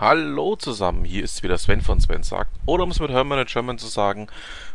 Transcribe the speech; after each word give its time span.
Hallo 0.00 0.56
zusammen, 0.56 1.04
hier 1.04 1.22
ist 1.22 1.42
wieder 1.42 1.58
Sven 1.58 1.82
von 1.82 2.00
Sven 2.00 2.22
sagt, 2.22 2.50
oder 2.64 2.84
um 2.84 2.90
es 2.90 3.00
mit 3.00 3.10
Hermann 3.10 3.44
German 3.44 3.76
zu 3.76 3.86
sagen, 3.86 4.28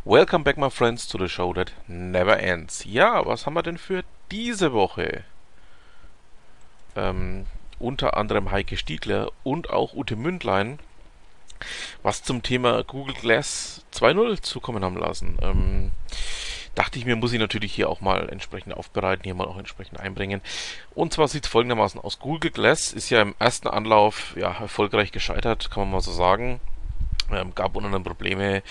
Welcome 0.04 0.44
back 0.44 0.56
my 0.56 0.70
friends 0.70 1.08
to 1.08 1.18
the 1.18 1.28
show 1.28 1.52
that 1.52 1.72
never 1.88 2.40
ends. 2.40 2.86
Ja, 2.86 3.26
was 3.26 3.48
haben 3.48 3.56
wir 3.56 3.64
denn 3.64 3.80
für 3.80 4.04
diese 4.30 4.72
Woche? 4.72 5.24
Ähm, 6.96 7.48
unter 7.80 8.18
anderem 8.18 8.52
Heike 8.52 8.78
Stiegler 8.78 9.32
und 9.42 9.72
auch 9.72 9.96
Ute 9.96 10.16
Mündlein, 10.16 10.78
was 12.04 12.22
zum 12.22 12.44
Thema 12.44 12.84
Google 12.84 13.16
Glass 13.16 13.84
2.0 13.96 14.44
zukommen 14.44 14.84
haben 14.84 14.98
lassen. 14.98 15.40
Ähm, 15.42 15.92
dachte 16.76 17.00
ich 17.00 17.06
mir, 17.06 17.16
muss 17.16 17.34
ich 17.34 17.40
natürlich 17.40 17.74
hier 17.74 17.90
auch 17.90 18.02
mal 18.02 18.30
entsprechend 18.30 18.76
aufbereiten, 18.76 19.24
hier 19.24 19.34
mal 19.34 19.48
auch 19.48 19.58
entsprechend 19.58 20.00
einbringen. 20.00 20.42
Und 20.94 21.14
zwar 21.14 21.28
sieht 21.28 21.46
es 21.46 21.52
folgendermaßen 21.52 22.00
aus. 22.00 22.20
Google 22.20 22.52
Glass 22.52 22.94
ist 22.94 23.10
ja 23.10 23.22
im 23.22 23.34
ersten 23.40 23.68
Anlauf 23.68 24.36
ja 24.38 24.52
erfolgreich 24.52 25.12
gescheitert, 25.12 25.72
kann 25.72 25.84
man 25.84 25.92
mal 25.92 26.02
so 26.02 26.12
sagen. 26.12 26.60
Ähm, 27.32 27.54
gab 27.56 27.76
unter 27.76 27.88
anderem 27.88 28.04
Probleme 28.04 28.62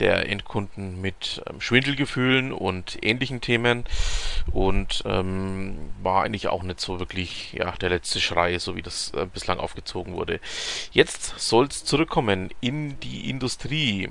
der 0.00 0.28
Endkunden 0.28 1.00
mit 1.00 1.42
ähm, 1.48 1.60
Schwindelgefühlen 1.60 2.52
und 2.52 2.98
ähnlichen 3.02 3.40
Themen 3.40 3.84
und 4.50 5.04
ähm, 5.06 5.78
war 6.02 6.24
eigentlich 6.24 6.48
auch 6.48 6.64
nicht 6.64 6.80
so 6.80 6.98
wirklich 6.98 7.52
ja, 7.52 7.70
der 7.72 7.90
letzte 7.90 8.20
Schrei, 8.20 8.58
so 8.58 8.74
wie 8.74 8.82
das 8.82 9.12
äh, 9.14 9.26
bislang 9.32 9.60
aufgezogen 9.60 10.14
wurde. 10.14 10.40
Jetzt 10.90 11.38
soll 11.38 11.66
es 11.66 11.84
zurückkommen 11.84 12.50
in 12.60 12.98
die 12.98 13.30
Industrie 13.30 14.08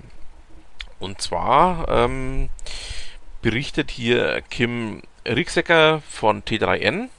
und 1.00 1.22
zwar 1.22 1.90
ähm, 1.90 2.50
berichtet 3.42 3.92
hier 3.92 4.42
Kim 4.50 5.02
Ricksecker 5.26 6.02
von 6.08 6.44
T3N, 6.44 7.10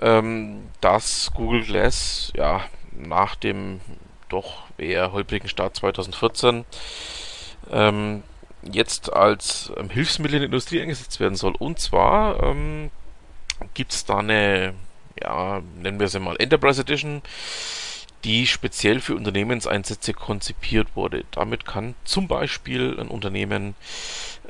ähm, 0.00 0.68
dass 0.80 1.30
Google 1.34 1.64
Glass 1.64 2.32
ja 2.36 2.64
nach 2.92 3.36
dem 3.36 3.80
doch 4.28 4.64
eher 4.78 5.12
holprigen 5.12 5.48
Start 5.48 5.76
2014 5.76 6.64
ähm, 7.70 8.22
jetzt 8.62 9.12
als 9.12 9.72
ähm, 9.76 9.90
Hilfsmittel 9.90 10.36
in 10.36 10.40
der 10.40 10.46
Industrie 10.46 10.80
eingesetzt 10.80 11.20
werden 11.20 11.36
soll. 11.36 11.54
Und 11.58 11.78
zwar 11.78 12.42
ähm, 12.42 12.90
gibt 13.74 13.92
es 13.92 14.04
da 14.04 14.18
eine, 14.18 14.74
ja, 15.20 15.60
nennen 15.80 16.00
wir 16.00 16.08
sie 16.08 16.20
mal 16.20 16.36
Enterprise 16.38 16.80
Edition, 16.80 17.22
die 18.24 18.46
speziell 18.46 19.00
für 19.00 19.16
Unternehmenseinsätze 19.16 20.14
konzipiert 20.14 20.94
wurde. 20.94 21.24
Damit 21.32 21.64
kann 21.64 21.94
zum 22.04 22.28
Beispiel 22.28 22.98
ein 22.98 23.08
Unternehmen 23.08 23.74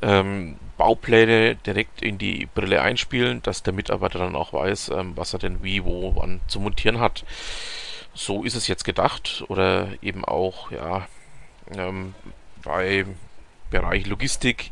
ähm, 0.02 0.56
Baupläne 0.76 1.56
direkt 1.56 2.02
in 2.02 2.18
die 2.18 2.46
Brille 2.46 2.82
einspielen, 2.82 3.42
dass 3.42 3.62
der 3.62 3.72
Mitarbeiter 3.72 4.18
dann 4.18 4.36
auch 4.36 4.52
weiß, 4.52 4.90
ähm, 4.90 5.12
was 5.16 5.32
er 5.32 5.38
denn 5.38 5.62
wie, 5.62 5.84
wo, 5.84 6.14
wann 6.16 6.40
zu 6.48 6.60
montieren 6.60 7.00
hat. 7.00 7.24
So 8.14 8.44
ist 8.44 8.56
es 8.56 8.68
jetzt 8.68 8.84
gedacht 8.84 9.44
oder 9.48 9.88
eben 10.02 10.24
auch 10.24 10.70
ja 10.70 11.06
ähm, 11.74 12.14
bei 12.62 13.06
Bereich 13.70 14.06
Logistik, 14.06 14.70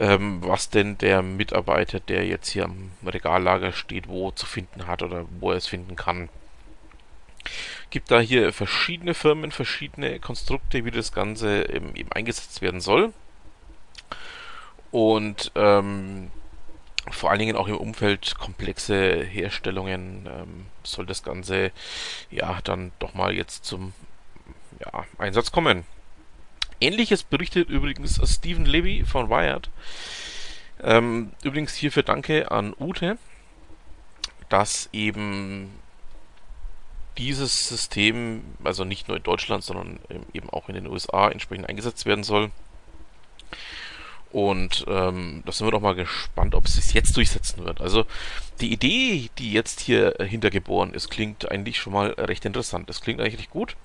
ähm, 0.00 0.42
was 0.42 0.70
denn 0.70 0.96
der 0.96 1.20
Mitarbeiter, 1.20 2.00
der 2.00 2.24
jetzt 2.24 2.48
hier 2.48 2.64
am 2.64 2.92
Regallager 3.04 3.72
steht, 3.72 4.08
wo 4.08 4.30
zu 4.30 4.46
finden 4.46 4.86
hat 4.86 5.02
oder 5.02 5.26
wo 5.38 5.50
er 5.50 5.58
es 5.58 5.66
finden 5.66 5.96
kann 5.96 6.30
gibt 7.92 8.10
da 8.10 8.20
hier 8.20 8.52
verschiedene 8.52 9.14
Firmen, 9.14 9.52
verschiedene 9.52 10.18
Konstrukte, 10.18 10.84
wie 10.84 10.90
das 10.90 11.12
Ganze 11.12 11.70
eben, 11.70 11.94
eben 11.94 12.10
eingesetzt 12.10 12.62
werden 12.62 12.80
soll. 12.80 13.12
Und 14.90 15.52
ähm, 15.54 16.30
vor 17.10 17.30
allen 17.30 17.38
Dingen 17.38 17.56
auch 17.56 17.68
im 17.68 17.76
Umfeld 17.76 18.36
komplexe 18.38 19.22
Herstellungen 19.22 20.26
ähm, 20.26 20.66
soll 20.82 21.04
das 21.04 21.22
Ganze 21.22 21.70
ja 22.30 22.60
dann 22.64 22.92
doch 22.98 23.12
mal 23.14 23.34
jetzt 23.34 23.66
zum 23.66 23.92
ja, 24.80 25.04
Einsatz 25.18 25.52
kommen. 25.52 25.84
Ähnliches 26.80 27.22
berichtet 27.22 27.68
übrigens 27.68 28.20
Stephen 28.24 28.64
Levy 28.64 29.04
von 29.04 29.28
Wired. 29.28 29.68
Ähm, 30.82 31.32
übrigens 31.42 31.74
hierfür 31.74 32.02
danke 32.02 32.50
an 32.50 32.74
Ute, 32.78 33.18
dass 34.48 34.88
eben 34.92 35.81
dieses 37.18 37.68
System, 37.68 38.42
also 38.64 38.84
nicht 38.84 39.08
nur 39.08 39.16
in 39.16 39.22
Deutschland, 39.22 39.64
sondern 39.64 39.98
eben 40.32 40.50
auch 40.50 40.68
in 40.68 40.74
den 40.74 40.86
USA 40.86 41.28
entsprechend 41.28 41.68
eingesetzt 41.68 42.06
werden 42.06 42.24
soll. 42.24 42.50
Und 44.32 44.86
ähm, 44.88 45.42
da 45.44 45.52
sind 45.52 45.66
wir 45.66 45.72
doch 45.72 45.82
mal 45.82 45.94
gespannt, 45.94 46.54
ob 46.54 46.64
es 46.64 46.74
sich 46.74 46.94
jetzt 46.94 47.16
durchsetzen 47.18 47.64
wird. 47.64 47.82
Also 47.82 48.06
die 48.62 48.72
Idee, 48.72 49.28
die 49.38 49.52
jetzt 49.52 49.80
hier 49.80 50.14
hintergeboren 50.18 50.94
ist, 50.94 51.10
klingt 51.10 51.50
eigentlich 51.50 51.78
schon 51.78 51.92
mal 51.92 52.12
recht 52.12 52.46
interessant. 52.46 52.88
Das 52.88 53.02
klingt 53.02 53.20
eigentlich 53.20 53.50
gut. 53.50 53.76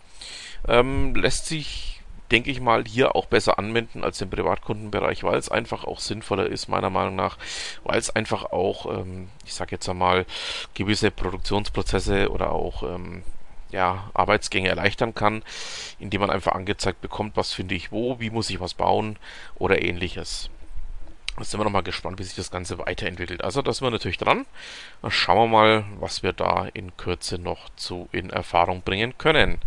Ähm, 0.66 1.14
lässt 1.16 1.48
sich 1.48 1.97
denke 2.32 2.52
ich 2.52 2.60
mal, 2.60 2.84
hier 2.86 3.16
auch 3.16 3.26
besser 3.26 3.60
anwenden 3.60 4.04
als 4.04 4.22
im 4.22 4.30
Privatkundenbereich, 4.30 5.24
weil 5.24 5.38
es 5.38 5.50
einfach 5.50 5.84
auch 5.84 6.00
sinnvoller 6.00 6.48
ist, 6.48 6.68
meiner 6.68 6.90
Meinung 6.90 7.16
nach, 7.16 7.38
weil 7.84 7.98
es 7.98 8.10
einfach 8.10 8.46
auch, 8.46 8.86
ähm, 8.86 9.30
ich 9.46 9.54
sage 9.54 9.72
jetzt 9.72 9.88
einmal, 9.88 10.26
gewisse 10.74 11.12
Produktionsprozesse 11.12 12.30
oder 12.30 12.52
auch 12.52 12.84
ähm, 12.84 13.24
ja, 13.72 14.10
Arbeitsgänge 14.14 14.70
erleichtern 14.70 15.14
kann, 15.14 15.44
indem 16.00 16.22
man 16.22 16.30
einfach 16.30 16.54
angezeigt 16.54 17.02
bekommt, 17.02 17.36
was 17.36 17.54
finde 17.54 17.76
ich 17.76 17.92
wo, 17.92 18.20
wie 18.20 18.30
muss 18.30 18.50
ich 18.50 18.60
was 18.60 18.74
bauen 18.74 19.18
oder 19.56 19.82
ähnliches. 19.82 20.50
Da 21.38 21.44
sind 21.44 21.60
wir 21.60 21.66
nochmal 21.66 21.84
gespannt, 21.84 22.18
wie 22.18 22.24
sich 22.24 22.36
das 22.36 22.50
Ganze 22.50 22.80
weiterentwickelt. 22.80 23.44
Also, 23.44 23.62
da 23.62 23.72
sind 23.72 23.86
wir 23.86 23.92
natürlich 23.92 24.18
dran. 24.18 24.48
Dann 25.04 25.12
schauen 25.12 25.38
wir 25.38 25.48
mal, 25.48 25.86
was 26.00 26.24
wir 26.24 26.34
da 26.34 26.68
in 26.74 26.98
Kürze 26.98 27.38
noch 27.38 27.70
zu 27.76 28.10
in 28.12 28.32
Erfahrung 28.32 28.82
bringen 28.82 29.20
können. 29.20 29.60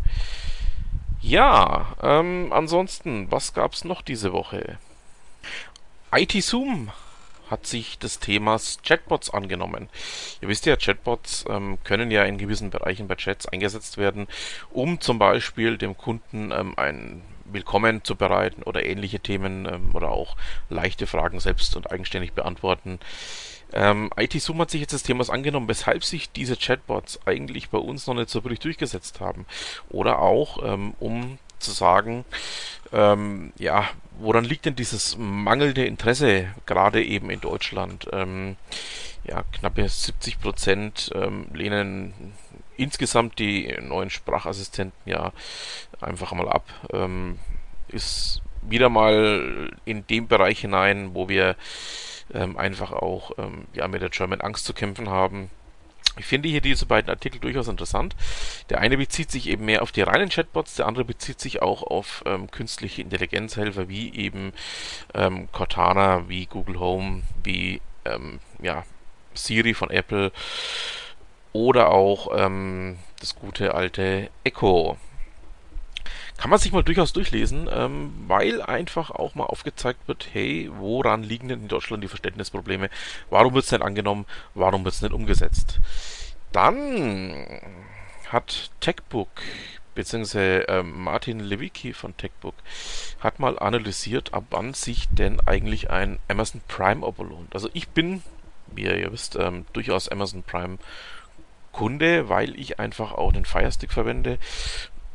Ja, 1.22 1.94
ähm, 2.02 2.52
ansonsten, 2.52 3.30
was 3.30 3.52
gab's 3.52 3.84
noch 3.84 4.02
diese 4.02 4.32
Woche? 4.32 4.78
IT 6.12 6.32
Zoom 6.42 6.90
hat 7.50 7.66
sich 7.66 7.98
des 7.98 8.20
Themas 8.20 8.78
Chatbots 8.82 9.30
angenommen. 9.30 9.88
Ihr 10.40 10.48
wisst 10.48 10.66
ja, 10.66 10.76
Chatbots 10.76 11.44
ähm, 11.48 11.78
können 11.84 12.10
ja 12.10 12.24
in 12.24 12.38
gewissen 12.38 12.70
Bereichen 12.70 13.08
bei 13.08 13.16
Chats 13.16 13.46
eingesetzt 13.46 13.98
werden, 13.98 14.28
um 14.70 15.00
zum 15.00 15.18
Beispiel 15.18 15.76
dem 15.76 15.96
Kunden 15.96 16.52
ähm, 16.52 16.74
ein 16.76 17.22
Willkommen 17.52 18.04
zu 18.04 18.16
bereiten 18.16 18.62
oder 18.62 18.84
ähnliche 18.84 19.20
Themen 19.20 19.66
ähm, 19.66 19.90
oder 19.94 20.10
auch 20.10 20.36
leichte 20.68 21.06
Fragen 21.06 21.40
selbst 21.40 21.76
und 21.76 21.90
eigenständig 21.90 22.32
beantworten. 22.32 22.98
Ähm, 23.72 24.10
IT-Zoom 24.16 24.60
hat 24.60 24.70
sich 24.70 24.80
jetzt 24.80 24.92
des 24.92 25.02
Themas 25.02 25.30
angenommen, 25.30 25.68
weshalb 25.68 26.04
sich 26.04 26.30
diese 26.30 26.56
Chatbots 26.56 27.20
eigentlich 27.26 27.70
bei 27.70 27.78
uns 27.78 28.06
noch 28.06 28.14
nicht 28.14 28.30
so 28.30 28.42
wirklich 28.44 28.60
durchgesetzt 28.60 29.20
haben. 29.20 29.46
Oder 29.88 30.18
auch, 30.20 30.62
ähm, 30.64 30.94
um 30.98 31.38
zu 31.58 31.70
sagen, 31.70 32.24
ähm, 32.92 33.52
ja, 33.58 33.88
woran 34.18 34.44
liegt 34.44 34.64
denn 34.64 34.76
dieses 34.76 35.16
mangelnde 35.18 35.84
Interesse 35.84 36.48
gerade 36.66 37.04
eben 37.04 37.30
in 37.30 37.40
Deutschland? 37.40 38.08
Ähm, 38.12 38.56
ja, 39.24 39.44
knappe 39.52 39.88
70 39.88 40.40
Prozent 40.40 41.10
ähm, 41.14 41.46
lehnen 41.52 42.14
insgesamt 42.80 43.38
die 43.38 43.76
neuen 43.80 44.10
Sprachassistenten 44.10 44.98
ja 45.04 45.32
einfach 46.00 46.32
mal 46.32 46.48
ab. 46.48 46.64
Ähm, 46.92 47.38
ist 47.88 48.42
wieder 48.62 48.88
mal 48.88 49.70
in 49.84 50.06
dem 50.06 50.28
Bereich 50.28 50.60
hinein, 50.60 51.14
wo 51.14 51.28
wir 51.28 51.56
ähm, 52.32 52.56
einfach 52.56 52.92
auch 52.92 53.32
ähm, 53.38 53.66
ja, 53.74 53.88
mit 53.88 54.02
der 54.02 54.10
German 54.10 54.40
Angst 54.40 54.64
zu 54.64 54.74
kämpfen 54.74 55.08
haben. 55.08 55.50
Ich 56.18 56.26
finde 56.26 56.48
hier 56.48 56.60
diese 56.60 56.86
beiden 56.86 57.08
Artikel 57.08 57.40
durchaus 57.40 57.68
interessant. 57.68 58.16
Der 58.68 58.80
eine 58.80 58.96
bezieht 58.96 59.30
sich 59.30 59.48
eben 59.48 59.64
mehr 59.64 59.82
auf 59.82 59.92
die 59.92 60.02
reinen 60.02 60.28
Chatbots, 60.28 60.74
der 60.74 60.86
andere 60.86 61.04
bezieht 61.04 61.40
sich 61.40 61.62
auch 61.62 61.82
auf 61.82 62.22
ähm, 62.26 62.50
künstliche 62.50 63.02
Intelligenzhelfer 63.02 63.88
wie 63.88 64.14
eben 64.14 64.52
ähm, 65.14 65.48
Cortana, 65.52 66.28
wie 66.28 66.46
Google 66.46 66.80
Home, 66.80 67.22
wie 67.42 67.80
ähm, 68.04 68.40
ja, 68.60 68.84
Siri 69.34 69.74
von 69.74 69.90
Apple 69.90 70.32
oder 71.52 71.90
auch 71.90 72.28
ähm, 72.36 72.98
das 73.18 73.34
gute 73.34 73.74
alte 73.74 74.30
Echo 74.44 74.96
kann 76.40 76.48
man 76.48 76.58
sich 76.58 76.72
mal 76.72 76.82
durchaus 76.82 77.12
durchlesen, 77.12 77.68
ähm, 77.70 78.14
weil 78.26 78.62
einfach 78.62 79.10
auch 79.10 79.34
mal 79.34 79.44
aufgezeigt 79.44 80.08
wird, 80.08 80.28
hey, 80.32 80.70
woran 80.72 81.22
liegen 81.22 81.48
denn 81.48 81.60
in 81.60 81.68
Deutschland 81.68 82.02
die 82.02 82.08
Verständnisprobleme? 82.08 82.88
Warum 83.28 83.52
wird 83.52 83.66
es 83.66 83.72
nicht 83.72 83.82
angenommen? 83.82 84.24
Warum 84.54 84.82
wird 84.82 84.94
es 84.94 85.02
nicht 85.02 85.12
umgesetzt? 85.12 85.80
Dann 86.50 87.60
hat 88.30 88.70
TechBook 88.80 89.28
beziehungsweise 89.94 90.64
ähm, 90.68 91.02
Martin 91.02 91.40
Lewicki 91.40 91.92
von 91.92 92.16
TechBook 92.16 92.54
hat 93.20 93.38
mal 93.38 93.58
analysiert, 93.58 94.32
ab 94.32 94.44
wann 94.48 94.72
sich 94.72 95.08
denn 95.10 95.40
eigentlich 95.46 95.90
ein 95.90 96.18
Amazon 96.28 96.62
Prime 96.68 97.06
Abo 97.06 97.22
lohnt. 97.22 97.54
Also 97.54 97.68
ich 97.74 97.88
bin, 97.88 98.22
wie 98.74 98.84
ihr 98.84 99.12
wisst, 99.12 99.36
ähm, 99.36 99.66
durchaus 99.74 100.08
Amazon 100.08 100.42
Prime 100.42 100.78
Kunde, 101.72 102.28
weil 102.28 102.58
ich 102.58 102.78
einfach 102.78 103.12
auch 103.12 103.32
den 103.32 103.44
Firestick 103.44 103.92
verwende 103.92 104.38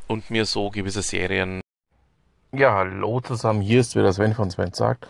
und 0.07 0.30
mir 0.30 0.46
so 0.46 0.69
gewisse 0.69 1.02
Serien. 1.02 1.62
Ja, 2.52 2.75
hallo 2.75 3.19
zusammen, 3.22 3.62
hier 3.62 3.81
ist 3.81 3.96
wieder 3.96 4.13
Sven 4.13 4.34
von 4.34 4.50
Sven 4.50 4.74
sagt. 4.74 5.07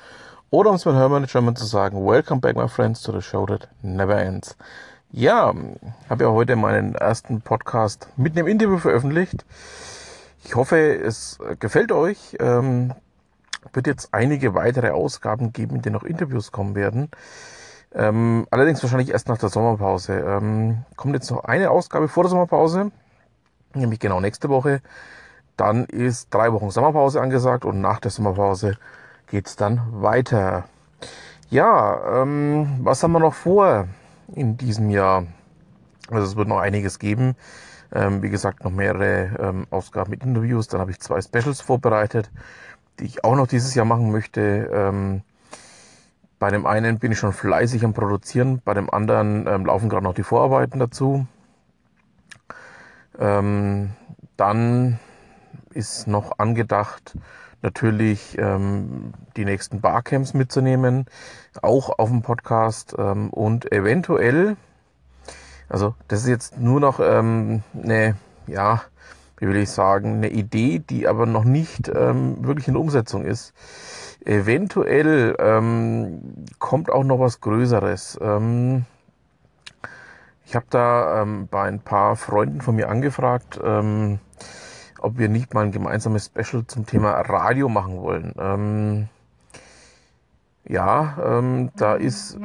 Oder 0.50 0.70
um 0.70 0.78
es 0.78 0.86
mit 0.86 0.96
Hermann 0.96 1.26
German 1.26 1.56
zu 1.56 1.66
sagen, 1.66 2.06
Welcome 2.06 2.42
back 2.42 2.56
my 2.56 2.68
friends 2.68 3.02
to 3.02 3.12
the 3.12 3.22
show 3.22 3.46
that 3.46 3.68
never 3.82 4.18
ends. 4.18 4.56
Ja, 5.12 5.54
habe 6.10 6.24
ja 6.24 6.30
heute 6.32 6.56
meinen 6.56 6.96
ersten 6.96 7.42
Podcast 7.42 8.10
mit 8.18 8.38
einem 8.38 8.48
Interview 8.48 8.78
veröffentlicht. 8.78 9.46
Ich 10.44 10.56
hoffe, 10.56 10.78
es 10.78 11.40
gefällt 11.60 11.92
euch. 11.92 12.36
Ähm, 12.40 12.94
wird 13.74 13.88
jetzt 13.88 14.14
einige 14.14 14.54
weitere 14.54 14.90
Ausgaben 14.90 15.54
geben, 15.54 15.78
in 15.78 15.82
denen 15.82 15.94
noch 15.94 16.04
Interviews 16.04 16.52
kommen 16.52 16.76
werden. 16.76 17.10
Ähm, 17.96 18.46
allerdings 18.52 18.84
wahrscheinlich 18.84 19.10
erst 19.10 19.30
nach 19.30 19.38
der 19.38 19.50
Sommerpause. 19.50 20.14
Ähm, 20.20 20.84
kommt 20.98 21.14
jetzt 21.16 21.32
noch 21.32 21.46
eine 21.46 21.72
Ausgabe 21.72 22.10
vor 22.10 22.24
der 22.24 22.30
Sommerpause, 22.30 22.92
nämlich 23.74 24.00
genau 24.00 24.20
nächste 24.20 24.50
Woche. 24.50 24.82
Dann 25.56 25.86
ist 25.86 26.34
drei 26.34 26.52
Wochen 26.52 26.70
Sommerpause 26.72 27.22
angesagt 27.22 27.64
und 27.64 27.80
nach 27.80 28.02
der 28.02 28.12
Sommerpause 28.12 28.78
geht's 29.28 29.56
dann 29.56 29.82
weiter. 30.02 30.66
Ja, 31.50 32.22
ähm, 32.22 32.80
was 32.82 33.02
haben 33.02 33.14
wir 33.14 33.20
noch 33.20 33.34
vor 33.34 33.88
in 34.34 34.58
diesem 34.58 34.90
Jahr? 34.90 35.26
Also 36.10 36.28
es 36.28 36.36
wird 36.36 36.50
noch 36.50 36.60
einiges 36.60 37.00
geben. 37.00 37.36
Ähm, 37.94 38.22
wie 38.22 38.30
gesagt, 38.30 38.66
noch 38.66 38.72
mehrere 38.72 39.30
ähm, 39.40 39.68
Ausgaben 39.70 40.10
mit 40.10 40.24
Interviews. 40.24 40.68
Dann 40.68 40.82
habe 40.82 40.92
ich 40.92 41.00
zwei 41.00 41.22
Specials 41.22 41.62
vorbereitet, 41.62 42.30
die 43.00 43.06
ich 43.06 43.24
auch 43.24 43.36
noch 43.36 43.48
dieses 43.48 43.74
Jahr 43.74 43.86
machen 43.86 44.12
möchte. 44.12 44.70
Ähm, 44.74 45.22
bei 46.46 46.52
dem 46.52 46.68
einen 46.68 47.00
bin 47.00 47.12
ich 47.12 47.18
schon 47.18 47.34
fleißig 47.34 47.84
am 47.84 47.94
Produzieren, 47.94 48.62
bei 48.64 48.76
dem 48.76 48.88
anderen 48.92 49.48
ähm, 49.48 49.66
laufen 49.66 49.90
gerade 49.90 50.04
noch 50.04 50.14
die 50.14 50.22
Vorarbeiten 50.22 50.80
dazu. 50.80 51.26
Ähm, 53.18 53.90
dann 54.38 55.00
ist 55.72 56.06
noch 56.06 56.38
angedacht, 56.38 57.18
natürlich 57.64 58.38
ähm, 58.38 59.16
die 59.36 59.44
nächsten 59.44 59.82
Barcamps 59.82 60.36
mitzunehmen, 60.36 61.08
auch 61.64 61.98
auf 61.98 62.10
dem 62.10 62.22
Podcast 62.22 62.94
ähm, 62.96 63.32
und 63.32 63.72
eventuell, 63.72 64.56
also 65.68 65.96
das 66.08 66.20
ist 66.20 66.28
jetzt 66.28 66.60
nur 66.60 66.80
noch 66.80 67.00
ähm, 67.00 67.64
eine, 67.74 68.18
ja, 68.46 68.84
wie 69.38 69.48
will 69.48 69.58
ich 69.58 69.72
sagen, 69.72 70.18
eine 70.18 70.30
Idee, 70.30 70.78
die 70.78 71.08
aber 71.08 71.26
noch 71.26 71.44
nicht 71.44 71.90
ähm, 71.90 72.46
wirklich 72.46 72.68
in 72.68 72.78
Umsetzung 72.78 73.26
ist. 73.26 73.52
Eventuell 74.26 75.36
ähm, 75.38 76.46
kommt 76.58 76.90
auch 76.90 77.04
noch 77.04 77.20
was 77.20 77.42
Größeres. 77.42 78.20
Ähm, 78.22 78.86
ich 80.46 80.56
habe 80.56 80.66
da 80.70 81.22
ähm, 81.22 81.48
bei 81.50 81.64
ein 81.64 81.80
paar 81.80 82.16
Freunden 82.16 82.62
von 82.62 82.76
mir 82.76 82.90
angefragt, 82.90 83.60
ähm, 83.64 84.20
ob 85.00 85.18
wir 85.20 85.30
nicht 85.30 85.54
mal 85.54 85.66
ein 85.66 85.72
gemeinsames 85.72 86.26
Special 86.26 86.66
zum 86.66 86.86
Thema 86.86 87.12
Radio 87.22 87.70
machen 87.70 88.02
wollen. 88.02 88.34
Ähm, 88.40 89.10
ja, 90.68 91.18
ähm, 91.24 91.70
da 91.76 91.94
ist 91.94 92.38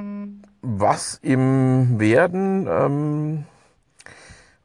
was 0.60 1.18
im 1.22 1.98
Werden. 1.98 2.66
Ähm, 2.68 3.44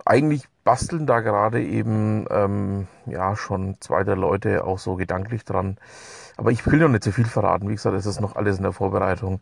eigentlich 0.05 0.47
basteln 0.63 1.05
da 1.07 1.19
gerade 1.19 1.63
eben 1.63 2.25
ähm, 2.29 2.87
ja 3.05 3.35
schon 3.35 3.77
zwei 3.81 4.03
der 4.03 4.15
Leute 4.15 4.63
auch 4.63 4.79
so 4.79 4.95
gedanklich 4.95 5.43
dran. 5.43 5.77
Aber 6.37 6.51
ich 6.51 6.65
will 6.65 6.79
noch 6.79 6.89
nicht 6.89 7.03
zu 7.03 7.11
viel 7.11 7.25
verraten. 7.25 7.69
Wie 7.69 7.75
gesagt, 7.75 7.95
es 7.95 8.05
ist 8.05 8.19
noch 8.19 8.35
alles 8.35 8.57
in 8.57 8.63
der 8.63 8.73
Vorbereitung. 8.73 9.41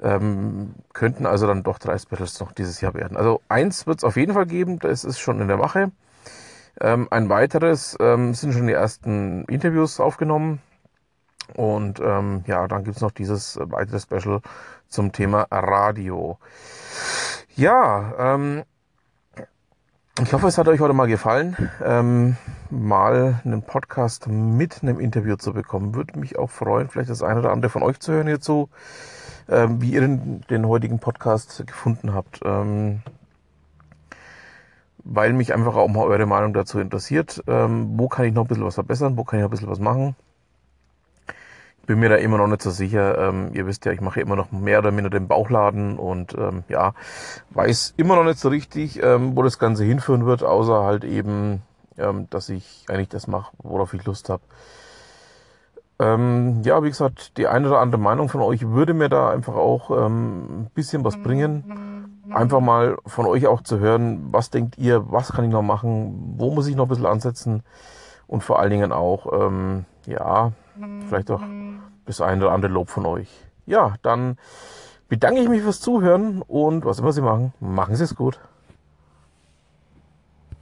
Ähm, 0.00 0.74
könnten 0.92 1.26
also 1.26 1.46
dann 1.46 1.62
doch 1.62 1.78
drei 1.78 1.98
Specials 1.98 2.40
noch 2.40 2.52
dieses 2.52 2.80
Jahr 2.80 2.94
werden. 2.94 3.16
Also 3.16 3.42
eins 3.48 3.86
wird 3.86 3.98
es 3.98 4.04
auf 4.04 4.16
jeden 4.16 4.34
Fall 4.34 4.46
geben, 4.46 4.78
das 4.78 5.04
ist 5.04 5.18
schon 5.18 5.40
in 5.40 5.48
der 5.48 5.56
Mache. 5.56 5.90
Ähm, 6.80 7.08
ein 7.10 7.28
weiteres 7.28 7.96
ähm, 8.00 8.32
sind 8.34 8.52
schon 8.52 8.66
die 8.66 8.72
ersten 8.72 9.44
Interviews 9.44 10.00
aufgenommen. 10.00 10.60
Und 11.56 12.00
ähm, 12.00 12.44
ja, 12.46 12.68
dann 12.68 12.84
gibt's 12.84 13.00
noch 13.00 13.10
dieses 13.10 13.58
weitere 13.60 13.98
Special 13.98 14.40
zum 14.88 15.10
Thema 15.10 15.46
Radio. 15.50 16.38
Ja, 17.56 18.34
ähm, 18.34 18.62
ich 20.22 20.32
hoffe, 20.32 20.48
es 20.48 20.58
hat 20.58 20.68
euch 20.68 20.80
heute 20.80 20.92
mal 20.92 21.06
gefallen, 21.06 21.56
ähm, 21.84 22.36
mal 22.68 23.40
einen 23.44 23.62
Podcast 23.62 24.26
mit 24.28 24.82
einem 24.82 25.00
Interview 25.00 25.36
zu 25.36 25.52
bekommen. 25.52 25.94
Würde 25.94 26.18
mich 26.18 26.38
auch 26.38 26.50
freuen, 26.50 26.88
vielleicht 26.88 27.10
das 27.10 27.22
eine 27.22 27.40
oder 27.40 27.52
andere 27.52 27.70
von 27.70 27.82
euch 27.82 28.00
zu 28.00 28.12
hören 28.12 28.26
hierzu, 28.26 28.68
ähm, 29.48 29.80
wie 29.80 29.92
ihr 29.92 30.00
den, 30.00 30.42
den, 30.50 30.66
heutigen 30.66 30.98
Podcast 30.98 31.64
gefunden 31.66 32.12
habt. 32.12 32.40
Ähm, 32.44 33.02
weil 35.04 35.32
mich 35.32 35.54
einfach 35.54 35.76
auch 35.76 35.88
mal 35.88 36.04
eure 36.04 36.26
Meinung 36.26 36.52
dazu 36.52 36.78
interessiert. 36.78 37.42
Ähm, 37.46 37.98
wo 37.98 38.08
kann 38.08 38.26
ich 38.26 38.34
noch 38.34 38.44
ein 38.44 38.48
bisschen 38.48 38.64
was 38.64 38.74
verbessern? 38.74 39.16
Wo 39.16 39.24
kann 39.24 39.38
ich 39.38 39.42
noch 39.42 39.48
ein 39.48 39.52
bisschen 39.52 39.70
was 39.70 39.80
machen? 39.80 40.16
Bin 41.86 41.98
mir 41.98 42.08
da 42.08 42.16
immer 42.16 42.38
noch 42.38 42.46
nicht 42.46 42.62
so 42.62 42.70
sicher. 42.70 43.18
Ähm, 43.18 43.50
ihr 43.52 43.66
wisst 43.66 43.84
ja, 43.84 43.92
ich 43.92 44.00
mache 44.00 44.20
immer 44.20 44.36
noch 44.36 44.52
mehr 44.52 44.78
oder 44.78 44.90
minder 44.90 45.10
den 45.10 45.28
Bauchladen 45.28 45.98
und 45.98 46.34
ähm, 46.34 46.64
ja, 46.68 46.94
weiß 47.50 47.94
immer 47.96 48.16
noch 48.16 48.24
nicht 48.24 48.38
so 48.38 48.48
richtig, 48.48 49.02
ähm, 49.02 49.36
wo 49.36 49.42
das 49.42 49.58
Ganze 49.58 49.84
hinführen 49.84 50.26
wird, 50.26 50.42
außer 50.42 50.84
halt 50.84 51.04
eben, 51.04 51.62
ähm, 51.98 52.28
dass 52.30 52.48
ich 52.48 52.84
eigentlich 52.88 53.08
das 53.08 53.26
mache, 53.26 53.52
worauf 53.58 53.94
ich 53.94 54.04
Lust 54.04 54.28
habe. 54.28 54.42
Ähm, 55.98 56.62
ja, 56.64 56.82
wie 56.82 56.88
gesagt, 56.88 57.36
die 57.36 57.46
eine 57.46 57.68
oder 57.68 57.80
andere 57.80 58.00
Meinung 58.00 58.28
von 58.28 58.40
euch 58.40 58.66
würde 58.68 58.94
mir 58.94 59.08
da 59.08 59.30
einfach 59.30 59.54
auch 59.54 59.90
ähm, 59.90 60.62
ein 60.62 60.70
bisschen 60.74 61.04
was 61.04 61.18
bringen. 61.18 62.22
Einfach 62.30 62.60
mal 62.60 62.96
von 63.06 63.26
euch 63.26 63.48
auch 63.48 63.62
zu 63.62 63.80
hören, 63.80 64.28
was 64.30 64.50
denkt 64.50 64.78
ihr, 64.78 65.10
was 65.10 65.32
kann 65.32 65.44
ich 65.44 65.50
noch 65.50 65.62
machen, 65.62 66.36
wo 66.36 66.54
muss 66.54 66.68
ich 66.68 66.76
noch 66.76 66.86
ein 66.86 66.88
bisschen 66.88 67.06
ansetzen 67.06 67.64
und 68.28 68.44
vor 68.44 68.60
allen 68.60 68.70
Dingen 68.70 68.92
auch, 68.92 69.26
ähm, 69.32 69.84
ja, 70.06 70.52
vielleicht 71.08 71.30
auch 71.32 71.42
das 72.10 72.20
eine 72.26 72.44
oder 72.44 72.52
andere 72.52 72.72
Lob 72.72 72.90
von 72.90 73.06
euch. 73.06 73.28
Ja, 73.66 73.94
dann 74.02 74.38
bedanke 75.08 75.40
ich 75.40 75.48
mich 75.48 75.62
fürs 75.62 75.80
Zuhören 75.80 76.42
und 76.42 76.84
was 76.84 76.98
immer 76.98 77.12
Sie 77.12 77.20
machen, 77.20 77.52
machen 77.60 77.94
Sie 77.94 78.04
es 78.04 78.14
gut. 78.14 78.40